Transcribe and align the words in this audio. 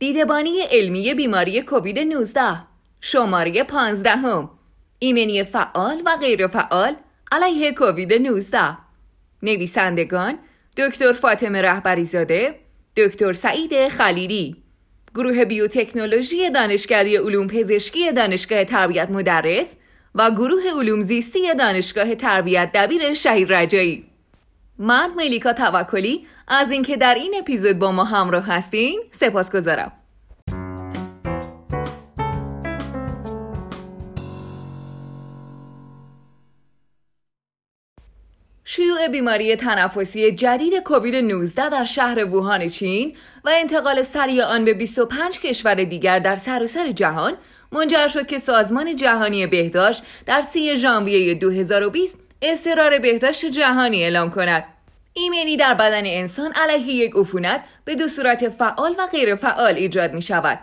دیدبانی 0.00 0.60
علمی 0.60 1.14
بیماری 1.14 1.62
کووید 1.62 1.98
19 1.98 2.40
شماره 3.00 3.62
15 3.62 4.10
هم. 4.10 4.50
ایمنی 4.98 5.44
فعال 5.44 6.02
و 6.06 6.16
غیر 6.16 6.46
فعال 6.46 6.96
علیه 7.32 7.72
کووید 7.72 8.12
19 8.12 8.78
نویسندگان 9.42 10.38
دکتر 10.76 11.12
فاطمه 11.12 11.62
رهبری 11.62 12.04
زاده 12.04 12.54
دکتر 12.96 13.32
سعید 13.32 13.88
خلیلی. 13.88 14.56
گروه 15.14 15.44
بیوتکنولوژی 15.44 16.50
دانشکده 16.50 17.20
علوم 17.20 17.46
پزشکی 17.46 18.12
دانشگاه 18.12 18.64
تربیت 18.64 19.10
مدرس 19.10 19.66
و 20.14 20.30
گروه 20.30 20.62
علوم 20.78 21.02
زیستی 21.02 21.54
دانشگاه 21.54 22.14
تربیت 22.14 22.70
دبیر 22.74 23.14
شهید 23.14 23.52
رجایی. 23.52 24.09
من 24.82 25.10
ملیکا 25.16 25.52
توکلی 25.52 26.26
از 26.48 26.70
اینکه 26.70 26.96
در 26.96 27.14
این 27.14 27.34
اپیزود 27.38 27.78
با 27.78 27.92
ما 27.92 28.04
همراه 28.04 28.46
هستین 28.46 29.00
سپاس 29.12 29.50
گذارم 29.50 29.92
شیوع 38.64 39.08
بیماری 39.08 39.56
تنفسی 39.56 40.32
جدید 40.32 40.82
کووید 40.84 41.14
19 41.14 41.68
در 41.68 41.84
شهر 41.84 42.24
ووهان 42.24 42.68
چین 42.68 43.16
و 43.44 43.50
انتقال 43.52 44.02
سریع 44.02 44.44
آن 44.44 44.64
به 44.64 44.74
25 44.74 45.40
کشور 45.40 45.74
دیگر 45.74 46.18
در 46.18 46.36
سراسر 46.36 46.92
جهان 46.92 47.36
منجر 47.72 48.08
شد 48.08 48.26
که 48.26 48.38
سازمان 48.38 48.96
جهانی 48.96 49.46
بهداشت 49.46 50.02
در 50.26 50.40
3 50.40 50.74
ژانویه 50.74 51.34
2020 51.34 52.19
استرار 52.42 52.98
بهداشت 52.98 53.46
جهانی 53.46 54.02
اعلام 54.02 54.30
کند. 54.30 54.64
ایمنی 55.12 55.56
در 55.56 55.74
بدن 55.74 56.06
انسان 56.06 56.52
علیه 56.52 56.94
یک 56.94 57.12
عفونت 57.16 57.64
به 57.84 57.94
دو 57.94 58.08
صورت 58.08 58.48
فعال 58.48 58.94
و 58.98 59.06
غیر 59.06 59.34
فعال 59.34 59.74
ایجاد 59.74 60.12
می 60.12 60.22
شود. 60.22 60.58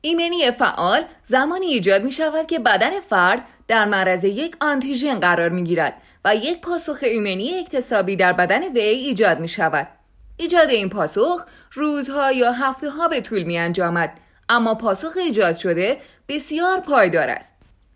ایمنی 0.00 0.50
فعال 0.50 1.04
زمانی 1.24 1.66
ایجاد 1.66 2.02
می 2.02 2.12
شود 2.12 2.46
که 2.46 2.58
بدن 2.58 3.00
فرد 3.00 3.44
در 3.68 3.84
معرض 3.84 4.24
یک 4.24 4.56
آنتیژن 4.60 5.20
قرار 5.20 5.48
می 5.48 5.64
گیرد 5.64 6.02
و 6.24 6.36
یک 6.36 6.60
پاسخ 6.60 6.98
ایمنی 7.02 7.58
اکتسابی 7.58 8.16
در 8.16 8.32
بدن 8.32 8.72
وی 8.72 8.80
ایجاد 8.80 9.40
می 9.40 9.48
شود. 9.48 9.88
ایجاد 10.36 10.70
این 10.70 10.88
پاسخ 10.88 11.44
روزها 11.72 12.32
یا 12.32 12.52
هفته 12.52 12.90
ها 12.90 13.08
به 13.08 13.20
طول 13.20 13.42
می 13.42 13.58
انجامد 13.58 14.20
اما 14.48 14.74
پاسخ 14.74 15.16
ایجاد 15.16 15.56
شده 15.56 16.00
بسیار 16.28 16.80
پایدار 16.80 17.28
است. 17.28 17.49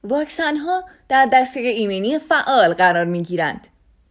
واکسن 0.05 0.57
ها 0.57 0.85
در 1.09 1.29
دسته 1.33 1.61
ایمنی 1.61 2.19
فعال 2.19 2.75
قرار 2.75 3.05
می 3.05 3.23
گیرند. 3.23 3.69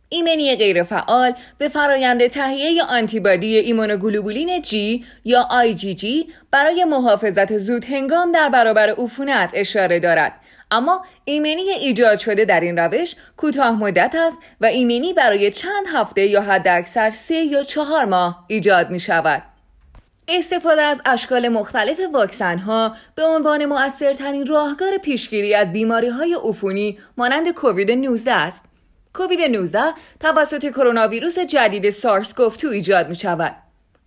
ایمنی 0.10 0.56
غیرفعال 0.56 1.34
به 1.58 1.68
فرایند 1.68 2.28
تهیه 2.28 2.84
آنتیبادی 2.84 3.58
ایمونوگلوبولین 3.58 4.62
جی 4.62 5.06
یا 5.26 5.48
IgG 5.66 6.06
برای 6.52 6.84
محافظت 6.84 7.58
زود 7.58 7.86
هنگام 7.86 8.32
در 8.32 8.50
برابر 8.50 8.90
عفونت 8.90 9.50
اشاره 9.54 10.00
دارد 10.00 10.34
اما 10.72 11.06
ایمنی 11.26 11.70
ایجاد 11.70 12.18
شده 12.18 12.46
در 12.46 12.60
این 12.60 12.80
روش 12.80 13.16
کوتاه 13.38 13.80
مدت 13.80 14.16
است 14.16 14.38
و 14.62 14.66
ایمنی 14.66 15.14
برای 15.14 15.52
چند 15.52 15.86
هفته 15.94 16.26
یا 16.26 16.42
حداکثر 16.42 17.10
سه 17.10 17.36
یا 17.36 17.64
چهار 17.64 18.06
ماه 18.06 18.46
ایجاد 18.48 18.90
می 18.90 19.00
شود. 19.00 19.53
استفاده 20.28 20.82
از 20.82 21.02
اشکال 21.06 21.48
مختلف 21.48 22.00
واکسن 22.14 22.58
ها 22.58 22.96
به 23.16 23.24
عنوان 23.24 23.66
مؤثرترین 23.66 24.46
راهکار 24.46 24.98
پیشگیری 24.98 25.56
از 25.56 25.72
بیماری 25.72 26.08
های 26.08 26.38
عفونی 26.44 27.00
مانند 27.18 27.50
کووید 27.50 27.92
19 27.92 28.32
است. 28.32 28.62
کووید 29.14 29.42
19 29.42 29.80
توسط 30.20 30.70
کرونا 30.70 31.08
ویروس 31.08 31.40
جدید 31.40 31.90
سارس 31.90 32.34
کوف 32.34 32.66
ایجاد 32.66 33.10
می 33.10 33.16
شود. 33.16 33.56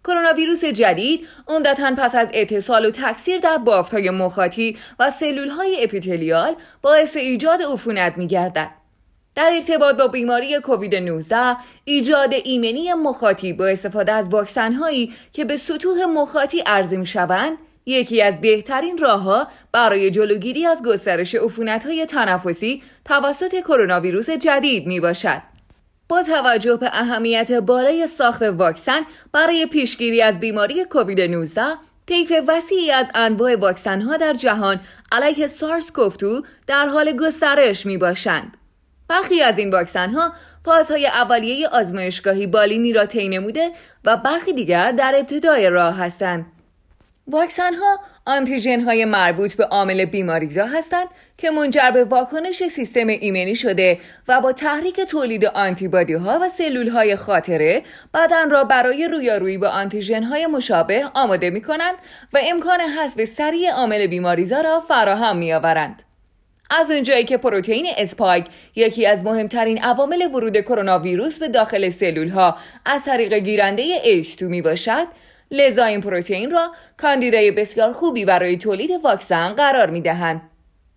کرونا 0.05 0.33
ویروس 0.33 0.64
جدید 0.64 1.27
عمدتا 1.48 1.95
پس 1.98 2.14
از 2.14 2.28
اتصال 2.34 2.86
و 2.86 2.90
تکثیر 2.90 3.39
در 3.39 3.58
های 3.92 4.11
مخاطی 4.11 4.79
و 4.98 5.13
های 5.57 5.85
اپیتلیال 5.85 6.55
باعث 6.83 7.17
ایجاد 7.17 7.63
عفونت 7.63 8.19
می 8.19 8.27
گردد. 8.27 8.86
در 9.36 9.51
ارتباط 9.55 9.97
با 9.97 10.08
بیماری 10.08 10.61
کووید 10.61 10.95
19 10.95 11.57
ایجاد 11.85 12.35
ایمنی 12.45 12.92
مخاطی 12.95 13.52
با 13.52 13.67
استفاده 13.67 14.13
از 14.13 14.29
واکسن 14.29 14.73
هایی 14.73 15.13
که 15.33 15.45
به 15.45 15.57
سطوح 15.57 16.05
مخاطی 16.05 16.61
عرضه 16.67 16.97
می 16.97 17.07
شوند 17.07 17.58
یکی 17.86 18.23
از 18.23 18.41
بهترین 18.41 18.98
راهها 18.98 19.48
برای 19.73 20.11
جلوگیری 20.11 20.67
از 20.67 20.83
گسترش 20.83 21.35
های 21.85 22.07
تنفسی 22.07 22.83
توسط 23.05 23.61
کرونا 23.61 24.01
ویروس 24.01 24.30
جدید 24.30 24.86
می 24.86 25.01
باشد. 25.01 25.42
با 26.08 26.23
توجه 26.23 26.77
به 26.77 26.91
اهمیت 26.92 27.52
بالای 27.52 28.07
ساخت 28.07 28.42
واکسن 28.42 29.01
برای 29.33 29.67
پیشگیری 29.67 30.23
از 30.23 30.41
بیماری 30.41 30.85
کووید 30.85 31.20
19 31.20 31.63
طیف 32.07 32.33
وسیعی 32.48 32.91
از 32.91 33.11
انواع 33.14 33.57
واکسن 33.57 34.01
ها 34.01 34.17
در 34.17 34.35
جهان 34.35 34.80
علیه 35.13 35.46
سارس 35.46 35.92
کوفتو 35.92 36.42
در 36.67 36.86
حال 36.86 37.13
گسترش 37.13 37.86
می 37.86 37.98
باشند. 37.98 38.57
برخی 39.08 39.42
از 39.42 39.58
این 39.58 39.70
واکسن 39.70 40.11
ها 40.11 40.33
فازهای 40.64 41.06
اولیه 41.06 41.68
آزمایشگاهی 41.68 42.46
بالینی 42.46 42.92
را 42.92 43.06
طی 43.06 43.28
نموده 43.28 43.70
و 44.05 44.17
برخی 44.17 44.52
دیگر 44.52 44.92
در 44.92 45.14
ابتدای 45.17 45.70
راه 45.70 45.98
هستند. 45.98 46.46
واکسن 47.28 47.74
ها 47.74 47.98
آنتیژن 48.27 48.80
های 48.80 49.05
مربوط 49.05 49.55
به 49.55 49.64
عامل 49.64 50.05
بیماریزا 50.05 50.66
هستند 50.66 51.08
که 51.39 51.50
منجر 51.50 51.90
به 51.90 52.05
واکنش 52.05 52.68
سیستم 52.68 53.06
ایمنی 53.06 53.56
شده 53.56 53.98
و 54.28 54.40
با 54.40 54.52
تحریک 54.52 55.00
تولید 55.00 55.45
آنتیبادی 55.45 56.14
ها 56.14 56.39
و 56.42 56.48
سلول 56.48 56.89
های 56.89 57.16
خاطره 57.16 57.83
بدن 58.14 58.50
را 58.50 58.64
برای 58.64 59.08
رویارویی 59.08 59.58
با 59.58 59.68
آنتیژن 59.68 60.22
های 60.22 60.46
مشابه 60.46 61.05
آماده 61.14 61.50
می 61.50 61.61
کنند 61.61 61.95
و 62.33 62.39
امکان 62.42 62.80
حذف 62.80 63.24
سریع 63.24 63.72
عامل 63.72 64.06
بیماریزا 64.06 64.61
را 64.61 64.80
فراهم 64.80 65.36
می 65.36 65.52
آورند. 65.52 66.05
از 66.70 66.90
اونجایی 66.90 67.24
که 67.24 67.36
پروتئین 67.36 67.86
اسپایک 67.96 68.46
یکی 68.77 69.06
از 69.06 69.24
مهمترین 69.24 69.82
عوامل 69.82 70.22
ورود 70.34 70.60
کرونا 70.60 70.98
ویروس 70.98 71.38
به 71.38 71.48
داخل 71.48 71.90
سلول 71.90 72.28
ها 72.28 72.56
از 72.84 73.04
طریق 73.04 73.34
گیرنده 73.34 73.82
ACE2 73.83 74.48
می 74.48 74.62
باشد 74.62 75.06
لذا 75.50 75.84
این 75.84 76.00
پروتئین 76.00 76.50
را 76.50 76.72
کاندیدای 76.96 77.50
بسیار 77.50 77.92
خوبی 77.92 78.24
برای 78.24 78.56
تولید 78.56 78.90
واکسن 79.04 79.52
قرار 79.52 79.90
می 79.90 80.00
دهند. 80.00 80.40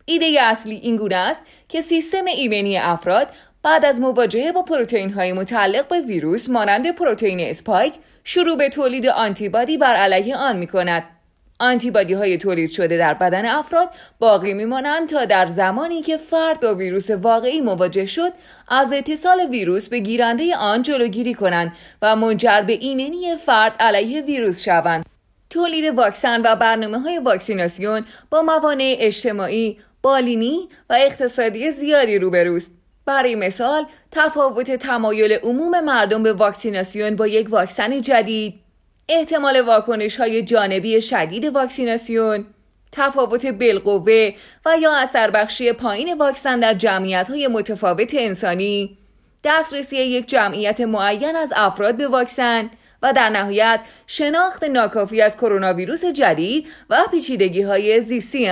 ایده 0.06 0.42
اصلی 0.42 0.76
این 0.76 0.96
گونه 0.96 1.16
است 1.16 1.42
که 1.68 1.82
سیستم 1.82 2.26
ایمنی 2.26 2.78
افراد 2.78 3.28
بعد 3.64 3.86
از 3.86 4.00
مواجهه 4.00 4.52
با 4.52 4.62
پروتئین 4.62 5.14
های 5.14 5.34
متعلق 5.34 5.88
به 5.88 6.02
ویروس 6.02 6.50
مانند 6.50 6.96
پروتئین 6.96 7.40
اسپایک 7.40 7.94
شروع 8.24 8.58
به 8.58 8.70
تولید 8.70 9.08
آنتیبادی 9.08 9.78
بر 9.78 9.96
علیه 9.96 10.38
آن 10.38 10.58
می 10.58 10.68
کند. 10.68 11.19
آنتیبادی 11.60 12.14
های 12.14 12.38
تولید 12.38 12.72
شده 12.72 12.98
در 12.98 13.14
بدن 13.14 13.46
افراد 13.46 13.90
باقی 14.20 14.54
میمانند 14.54 15.10
تا 15.10 15.26
در 15.26 15.48
زمانی 15.48 16.02
که 16.02 16.18
فرد 16.18 16.60
با 16.60 16.76
ویروس 16.76 17.10
واقعی 17.10 17.62
مواجه 17.62 18.06
شد 18.06 18.32
از 18.68 18.94
اتصال 18.94 19.40
ویروس 19.50 19.90
به 19.90 20.00
گیرنده 20.00 20.56
آن 20.56 20.82
جلوگیری 20.82 21.34
کنند 21.34 21.72
و 22.02 22.16
منجر 22.16 22.62
به 22.62 22.74
ایمنی 22.74 23.36
فرد 23.36 23.76
علیه 23.80 24.22
ویروس 24.22 24.64
شوند. 24.64 25.06
تولید 25.50 25.86
واکسن 25.98 26.42
و 26.42 26.56
برنامه 26.56 27.00
های 27.00 27.18
واکسیناسیون 27.18 28.06
با 28.30 28.42
موانع 28.42 28.96
اجتماعی، 29.00 29.80
بالینی 30.02 30.70
و 30.90 30.98
اقتصادی 31.00 31.72
زیادی 31.72 32.18
روبروست. 32.18 32.72
برای 33.06 33.36
مثال 33.36 33.86
تفاوت 34.12 34.72
تمایل 34.72 35.34
عموم 35.34 35.80
مردم 35.80 36.24
به 36.24 36.34
واکسیناسیون 36.34 37.16
با 37.16 37.28
یک 37.28 37.50
واکسن 37.50 38.02
جدید 38.02 38.69
احتمال 39.10 39.62
واکنش 39.62 40.16
های 40.16 40.44
جانبی 40.44 41.02
شدید 41.02 41.46
واکسیناسیون 41.46 42.46
تفاوت 42.92 43.46
بالقوه 43.46 44.32
و 44.66 44.78
یا 44.82 44.96
اثر 44.96 45.32
بخشی 45.32 45.72
پایین 45.72 46.18
واکسن 46.18 46.60
در 46.60 46.74
جمعیت 46.74 47.30
های 47.30 47.48
متفاوت 47.48 48.10
انسانی. 48.14 48.98
دسترسی 49.44 49.98
یک 49.98 50.28
جمعیت 50.28 50.82
معین 50.82 51.36
از 51.36 51.54
افراد 51.56 51.98
به 51.98 52.08
واکسن 52.08 52.70
و 53.02 53.14
در 53.14 53.30
نهایت 53.30 53.80
شناخت 54.08 54.64
ناکافی 54.64 55.22
از 55.22 55.38
کرونا 55.38 55.74
ویروس 55.74 56.06
جدید 56.06 56.68
و 56.90 57.06
پیچیدگی 57.12 57.62
های 57.62 58.02
زیستی 58.02 58.52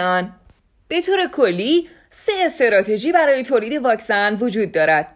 به 0.87 1.01
طور 1.01 1.27
کلی 1.33 1.89
سه 2.09 2.31
استراتژی 2.45 3.11
برای 3.11 3.43
تولید 3.43 3.83
واکسن 3.83 4.35
وجود 4.35 4.71
دارد. 4.71 5.07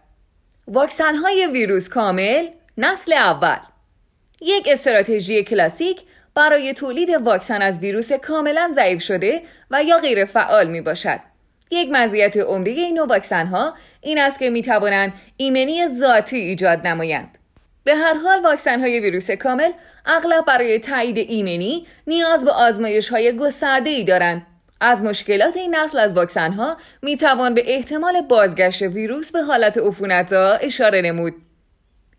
واکسن 0.68 1.16
های 1.16 1.48
ویروس 1.51 1.89
کامل 1.89 2.48
نسل 2.77 3.13
اول. 3.13 3.70
یک 4.42 4.68
استراتژی 4.72 5.44
کلاسیک 5.44 6.02
برای 6.36 6.74
تولید 6.74 7.10
واکسن 7.10 7.62
از 7.62 7.80
ویروس 7.80 8.12
کاملا 8.14 8.72
ضعیف 8.76 9.02
شده 9.02 9.42
و 9.72 9.84
یا 9.84 9.98
غیر 9.98 10.26
فعال 10.26 10.68
می 10.68 10.82
باشد. 10.82 11.20
یک 11.72 11.90
مزیت 11.92 12.38
عمده 12.38 12.72
این 12.72 12.98
نوع 12.98 13.08
واکسن 13.08 13.48
ها 13.48 13.74
این 14.02 14.20
است 14.20 14.40
که 14.40 14.50
می 14.50 14.62
توانند 14.62 15.14
ایمنی 15.38 15.88
ذاتی 15.88 16.38
ایجاد 16.38 16.88
نمایند. 16.88 17.38
به 17.84 17.96
هر 17.96 18.14
حال 18.14 18.42
واکسن 18.42 18.80
های 18.80 19.00
ویروس 19.00 19.32
کامل 19.32 19.72
اغلب 20.06 20.46
برای 20.46 20.80
تایید 20.80 21.18
ایمنی 21.18 21.88
نیاز 22.08 22.46
به 22.46 22.52
آزمایش 22.52 23.10
های 23.10 23.38
گسترده 23.38 23.90
ای 23.90 24.04
دارند. 24.04 24.48
از 24.82 25.04
مشکلات 25.04 25.58
این 25.58 25.76
نسل 25.76 26.00
از 26.00 26.14
واکسن 26.14 26.54
ها 26.54 26.78
می 27.02 27.18
توان 27.18 27.54
به 27.54 27.64
احتمال 27.76 28.22
بازگشت 28.22 28.82
ویروس 28.82 29.32
به 29.32 29.42
حالت 29.42 29.78
عفونت 29.78 30.34
اشاره 30.62 31.02
نمود. 31.02 31.34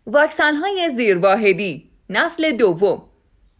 واکسن 0.07 0.55
های 0.55 0.89
زیرواحدی 0.95 1.92
نسل 2.09 2.51
دوم 2.51 3.03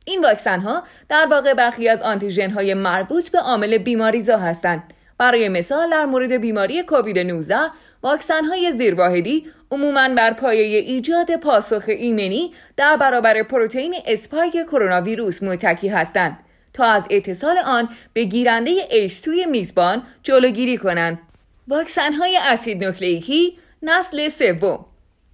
این 0.05 0.21
واکسن 0.23 0.59
ها 0.59 0.83
در 1.09 1.27
واقع 1.31 1.53
برخی 1.53 1.89
از 1.89 2.01
آنتیژن 2.01 2.49
های 2.49 2.73
مربوط 2.73 3.29
به 3.29 3.39
عامل 3.39 3.77
بیماریزا 3.77 4.37
هستند. 4.37 4.93
برای 5.17 5.49
مثال 5.49 5.89
در 5.89 6.05
مورد 6.05 6.31
بیماری 6.31 6.83
کووید 6.83 7.19
19 7.19 7.55
واکسن 8.03 8.45
های 8.45 8.73
زیرواحدی 8.77 9.45
عموماً 9.71 10.09
بر 10.09 10.33
پایه 10.33 10.79
ایجاد 10.79 11.35
پاسخ 11.35 11.83
ایمنی 11.87 12.53
در 12.77 12.97
برابر 12.97 13.43
پروتئین 13.43 13.95
اسپایک 14.05 14.53
کرونا 14.53 15.01
ویروس 15.01 15.43
متکی 15.43 15.87
هستند 15.87 16.37
تا 16.73 16.85
از 16.85 17.03
اتصال 17.09 17.57
آن 17.57 17.89
به 18.13 18.23
گیرنده 18.23 18.71
ACE2 18.91 19.21
ی 19.21 19.45
میزبان 19.45 20.03
جلوگیری 20.23 20.77
کنند. 20.77 21.19
واکسن 21.67 22.13
های 22.13 22.37
اسید 22.37 22.83
نوکلیکی 22.83 23.57
نسل 23.83 24.29
سوم 24.29 24.85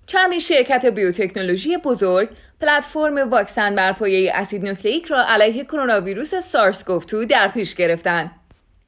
چندی 0.07 0.41
شرکت 0.41 0.85
بیوتکنولوژی 0.85 1.77
بزرگ 1.77 2.29
پلتفرم 2.61 3.29
واکسن 3.29 3.75
بر 3.75 3.93
پایه 3.93 4.31
اسید 4.35 4.63
نوکلیک 4.63 5.05
را 5.05 5.25
علیه 5.27 5.63
کرونا 5.63 6.01
ویروس 6.01 6.35
سارس 6.35 6.85
گفتو 6.85 7.25
در 7.25 7.47
پیش 7.47 7.75
گرفتند. 7.75 8.31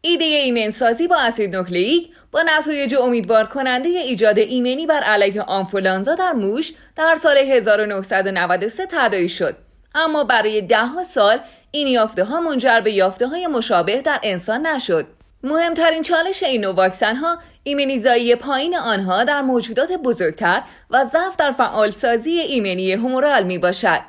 ایده 0.01 0.25
ایمنسازی 0.25 1.07
با 1.07 1.17
اسید 1.19 1.55
نوکلیک 1.55 2.09
با 2.31 2.41
نتایج 2.41 2.95
امیدوار 2.95 3.45
کننده 3.45 3.89
ایجاد 3.89 4.37
ایمنی 4.37 4.87
بر 4.87 5.03
علیه 5.03 5.41
آنفولانزا 5.41 6.15
در 6.15 6.31
موش 6.31 6.73
در 6.95 7.15
سال 7.21 7.37
1993 7.37 8.85
تداعی 8.85 9.29
شد 9.29 9.55
اما 9.95 10.23
برای 10.23 10.61
دهها 10.61 11.03
سال 11.03 11.39
این 11.71 11.87
یافته 11.87 12.23
ها 12.23 12.41
منجر 12.41 12.79
به 12.79 12.91
یافته 12.91 13.27
های 13.27 13.47
مشابه 13.47 14.01
در 14.01 14.19
انسان 14.23 14.67
نشد 14.67 15.07
مهمترین 15.43 16.01
چالش 16.01 16.43
این 16.43 16.61
نوع 16.61 16.75
واکسن 16.75 17.15
ها 17.15 17.37
ایمنیزایی 17.63 18.35
پایین 18.35 18.77
آنها 18.77 19.23
در 19.23 19.41
موجودات 19.41 19.91
بزرگتر 19.91 20.63
و 20.89 21.05
ضعف 21.05 21.35
در 21.37 21.51
فعالسازی 21.51 22.31
ایمنی 22.31 22.91
همورال 22.91 23.43
می 23.43 23.57
باشد. 23.57 23.99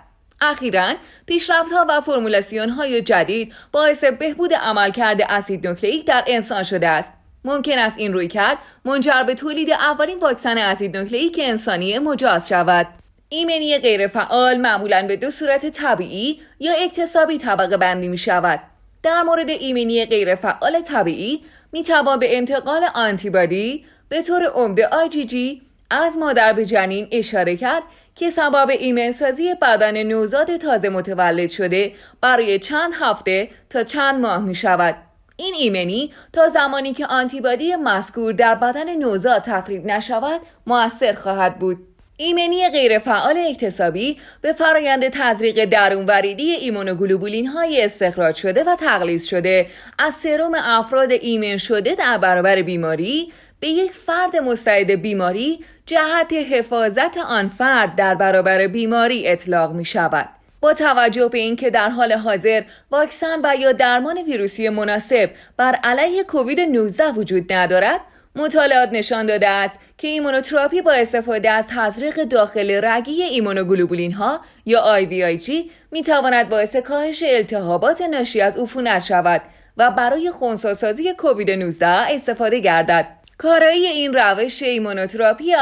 اخیرا 0.41 0.95
پیشرفتها 1.27 1.87
و 1.89 2.01
فرمولاسیون 2.01 2.69
های 2.69 3.03
جدید 3.03 3.55
باعث 3.73 4.05
بهبود 4.05 4.55
عملکرد 4.55 5.23
اسید 5.29 5.67
نوکلیک 5.67 6.07
در 6.07 6.25
انسان 6.27 6.63
شده 6.63 6.89
است. 6.89 7.13
ممکن 7.45 7.79
است 7.79 7.99
این 7.99 8.13
روی 8.13 8.29
کرد 8.29 8.59
منجر 8.85 9.23
به 9.23 9.35
تولید 9.35 9.71
اولین 9.71 10.19
واکسن 10.19 10.59
اسید 10.59 10.97
نوکلیک 10.97 11.41
انسانی 11.43 11.99
مجاز 11.99 12.49
شود. 12.49 12.87
ایمنی 13.29 13.79
غیرفعال 13.79 14.57
معمولا 14.57 15.07
به 15.07 15.17
دو 15.17 15.31
صورت 15.31 15.67
طبیعی 15.67 16.41
یا 16.61 16.73
اکتسابی 16.73 17.39
طبقه 17.39 17.77
بندی 17.77 18.09
می 18.09 18.19
شود. 18.19 18.72
در 19.03 19.23
مورد 19.23 19.51
ایمنی 19.51 20.07
غیرفعال 20.07 20.81
طبیعی 20.81 21.43
می 21.73 21.83
توان 21.83 22.19
به 22.19 22.37
انتقال 22.37 22.85
آنتیبادی 22.95 23.85
به 24.09 24.23
طور 24.23 24.45
عمده 24.45 25.09
جی 25.09 25.63
از 25.91 26.19
مادر 26.19 26.53
به 26.53 26.67
جنین 26.67 27.09
اشاره 27.13 27.57
کرد 27.57 27.83
که 28.15 28.31
سبب 28.31 28.71
ایمنسازی 28.71 29.55
بدن 29.55 30.03
نوزاد 30.03 30.57
تازه 30.57 30.89
متولد 30.89 31.51
شده 31.51 31.93
برای 32.21 32.59
چند 32.59 32.93
هفته 33.01 33.49
تا 33.71 33.85
چند 33.85 34.21
ماه 34.21 34.43
می 34.43 34.55
شود. 34.55 34.95
این 35.37 35.55
ایمنی 35.55 36.13
تا 36.33 36.49
زمانی 36.49 36.93
که 36.93 37.07
آنتیبادی 37.07 37.77
مذکور 37.77 38.33
در 38.33 38.55
بدن 38.55 38.97
نوزاد 38.97 39.43
تخریب 39.43 39.87
نشود 39.87 40.41
موثر 40.67 41.13
خواهد 41.13 41.59
بود. 41.59 41.92
ایمنی 42.23 42.69
غیرفعال 42.69 43.39
اکتسابی 43.49 44.19
به 44.41 44.53
فرایند 44.53 45.09
تزریق 45.09 45.65
درون 45.65 46.07
وریدی 46.07 46.51
ایمونوگلوبولین 46.51 47.47
های 47.47 47.85
استخراج 47.85 48.35
شده 48.35 48.65
و 48.65 48.77
تغلیظ 48.77 49.27
شده 49.27 49.67
از 49.99 50.15
سروم 50.15 50.55
افراد 50.55 51.11
ایمن 51.13 51.57
شده 51.57 51.95
در 51.95 52.19
برابر 52.19 52.63
بیماری 52.63 53.33
به 53.61 53.69
یک 53.69 53.93
فرد 53.93 54.37
مستعد 54.37 54.91
بیماری 54.91 55.65
جهت 55.87 56.33
حفاظت 56.33 57.19
آن 57.19 57.49
فرد 57.49 57.97
در 57.97 58.15
برابر 58.15 58.67
بیماری 58.67 59.29
اطلاق 59.29 59.73
می 59.73 59.85
شود. 59.85 60.29
با 60.61 60.75
توجه 60.75 61.29
به 61.29 61.39
اینکه 61.39 61.71
در 61.71 61.89
حال 61.89 62.13
حاضر 62.13 62.63
واکسن 62.91 63.41
و 63.45 63.57
یا 63.57 63.73
درمان 63.73 64.19
ویروسی 64.19 64.69
مناسب 64.69 65.31
بر 65.57 65.79
علیه 65.85 66.25
کووید 66.25 66.61
19 66.61 67.13
وجود 67.13 67.53
ندارد 67.53 68.01
مطالعات 68.37 68.89
نشان 68.93 69.27
داده 69.27 69.49
است 69.49 69.75
که 69.99 70.09
ایمونوتراپی 70.09 70.83
با 70.83 70.93
استفاده 70.93 71.51
از 71.51 71.65
تزریق 71.69 72.25
داخل 72.25 72.81
رگی 72.85 73.23
ایمونوگلوبولین 73.23 74.13
ها 74.13 74.41
یا 74.67 75.01
IVIG 75.01 75.51
می 75.91 76.03
تواند 76.03 76.49
باعث 76.49 76.77
کاهش 76.77 77.23
التهابات 77.27 78.03
ناشی 78.03 78.41
از 78.41 78.59
عفونت 78.59 79.03
شود 79.03 79.43
و 79.77 79.91
برای 79.91 80.31
خونساسازی 80.31 81.15
کووید 81.15 81.51
19 81.51 81.87
استفاده 81.87 82.59
گردد. 82.59 83.22
کارایی 83.39 83.87
این 83.87 84.15
روش 84.15 84.63
ایمونوتراپی 84.63 85.55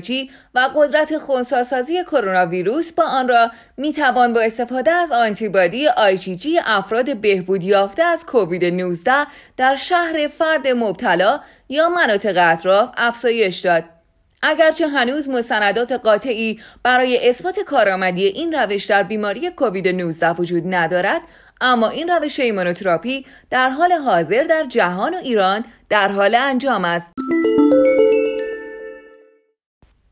جی 0.00 0.30
و 0.54 0.68
قدرت 0.74 1.18
خونساسازی 1.18 2.02
کرونا 2.04 2.46
ویروس 2.46 2.92
با 2.92 3.04
آن 3.04 3.28
را 3.28 3.50
می 3.76 3.92
توان 3.92 4.32
با 4.32 4.40
استفاده 4.40 4.90
از 4.90 5.12
آنتیبادی 5.12 5.88
جی 6.36 6.58
افراد 6.64 7.16
بهبود 7.16 7.62
یافته 7.62 8.02
از 8.02 8.26
کووید 8.26 8.64
19 8.64 9.26
در 9.56 9.76
شهر 9.76 10.28
فرد 10.28 10.68
مبتلا 10.68 11.40
یا 11.68 11.88
مناطق 11.88 12.34
اطراف 12.52 12.90
افزایش 12.96 13.58
داد. 13.58 14.01
اگرچه 14.42 14.88
هنوز 14.88 15.28
مستندات 15.28 15.92
قاطعی 15.92 16.60
برای 16.82 17.28
اثبات 17.28 17.60
کارآمدی 17.60 18.24
این 18.24 18.52
روش 18.52 18.84
در 18.84 19.02
بیماری 19.02 19.50
کووید 19.50 19.88
19 19.88 20.30
وجود 20.30 20.62
ندارد 20.66 21.20
اما 21.60 21.88
این 21.88 22.08
روش 22.08 22.40
ایمونوتراپی 22.40 23.26
در 23.50 23.68
حال 23.68 23.92
حاضر 23.92 24.42
در 24.42 24.64
جهان 24.64 25.14
و 25.14 25.16
ایران 25.16 25.64
در 25.88 26.08
حال 26.08 26.34
انجام 26.34 26.84
است. 26.84 27.12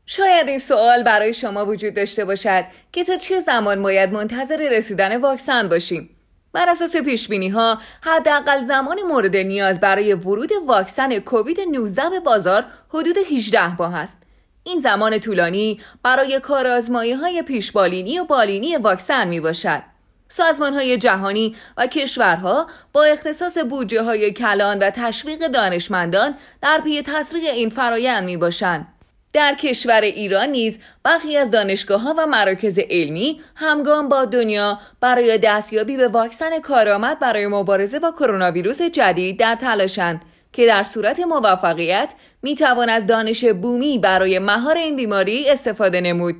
شاید 0.05 0.47
این 0.49 0.59
سوال 0.59 1.03
برای 1.03 1.33
شما 1.33 1.65
وجود 1.65 1.93
داشته 1.93 2.25
باشد 2.25 2.65
که 2.91 3.03
تا 3.03 3.17
چه 3.17 3.39
زمان 3.39 3.81
باید 3.81 4.13
منتظر 4.13 4.69
رسیدن 4.71 5.17
واکسن 5.17 5.69
باشیم؟ 5.69 6.09
بر 6.53 6.69
اساس 6.69 6.97
پیش 6.97 7.27
بینی 7.27 7.49
ها 7.49 7.77
حداقل 8.01 8.65
زمان 8.65 9.01
مورد 9.01 9.37
نیاز 9.37 9.79
برای 9.79 10.13
ورود 10.13 10.51
واکسن 10.67 11.19
کووید 11.19 11.57
19 11.71 12.09
به 12.09 12.19
بازار 12.19 12.65
حدود 12.89 13.17
18 13.31 13.75
ماه 13.75 13.95
است. 13.95 14.20
این 14.63 14.79
زمان 14.79 15.19
طولانی 15.19 15.81
برای 16.03 16.39
کارآزمایی 16.39 17.11
های 17.11 17.41
پیشبالینی 17.41 18.19
و 18.19 18.23
بالینی 18.23 18.77
واکسن 18.77 19.27
می 19.27 19.39
باشد. 19.39 19.81
سازمان 20.27 20.73
های 20.73 20.97
جهانی 20.97 21.55
و 21.77 21.87
کشورها 21.87 22.67
با 22.93 23.03
اختصاص 23.03 23.57
بودجه 23.57 24.01
های 24.01 24.33
کلان 24.33 24.79
و 24.79 24.89
تشویق 24.89 25.47
دانشمندان 25.47 26.35
در 26.61 26.81
پی 26.83 27.01
تسریع 27.01 27.51
این 27.51 27.69
فرایند 27.69 28.23
می 28.23 28.37
باشند. 28.37 28.87
در 29.33 29.55
کشور 29.55 30.01
ایران 30.01 30.49
نیز 30.49 30.77
برخی 31.03 31.37
از 31.37 31.51
دانشگاه 31.51 32.01
ها 32.01 32.15
و 32.17 32.25
مراکز 32.25 32.79
علمی 32.89 33.41
همگام 33.55 34.09
با 34.09 34.25
دنیا 34.25 34.79
برای 34.99 35.37
دستیابی 35.37 35.97
به 35.97 36.07
واکسن 36.07 36.59
کارآمد 36.59 37.19
برای 37.19 37.47
مبارزه 37.47 37.99
با 37.99 38.11
کرونا 38.11 38.51
ویروس 38.51 38.81
جدید 38.81 39.39
در 39.39 39.55
تلاشند 39.55 40.21
که 40.53 40.65
در 40.65 40.83
صورت 40.83 41.19
موفقیت 41.19 42.13
می 42.41 42.55
توان 42.55 42.89
از 42.89 43.05
دانش 43.05 43.45
بومی 43.45 43.99
برای 43.99 44.39
مهار 44.39 44.77
این 44.77 44.95
بیماری 44.95 45.49
استفاده 45.49 46.01
نمود. 46.01 46.35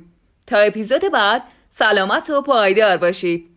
تا 0.46 0.58
اپیزود 0.58 1.12
بعد 1.12 1.42
سلامت 1.70 2.30
و 2.30 2.42
پایدار 2.42 2.96
باشید. 2.96 3.51